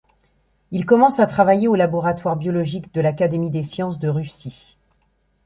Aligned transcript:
Il 0.71 0.87
commence 0.87 1.19
à 1.19 1.27
travailler 1.27 1.67
au 1.67 1.75
laboratoire 1.75 2.35
biologique 2.35 2.91
de 2.91 3.01
l'Académie 3.01 3.51
des 3.51 3.61
sciences 3.61 3.99
de 3.99 4.07
Russie. 4.09 4.75